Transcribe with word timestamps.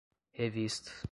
revista 0.33 0.91